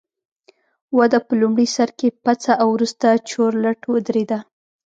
وده 0.97 1.19
په 1.27 1.33
لومړي 1.41 1.67
سر 1.75 1.89
کې 1.97 2.07
پڅه 2.23 2.53
او 2.61 2.67
وروسته 2.75 3.07
چورلټ 3.29 3.79
ودرېده 3.91 4.39